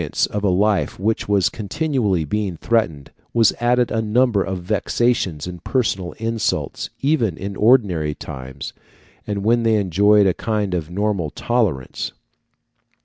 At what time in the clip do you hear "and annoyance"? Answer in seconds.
0.25-0.37